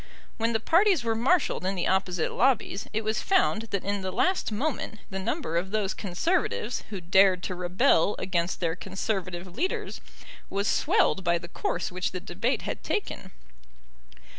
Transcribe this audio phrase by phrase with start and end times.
[0.37, 4.09] When the parties were marshalled in the opposite lobbies it was found that in the
[4.11, 10.01] last moment the number of those Conservatives who dared to rebel against their Conservative leaders
[10.49, 13.29] was swelled by the course which the debate had taken.